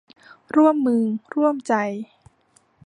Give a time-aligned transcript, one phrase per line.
[0.55, 1.03] ร่วมมือ
[1.35, 1.73] ร่วมใจ